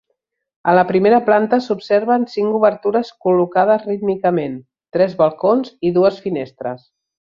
[0.71, 4.59] A la primera planta s'observen cinc obertures col·locades rítmicament:
[4.99, 6.87] tres balcons i dues finestres.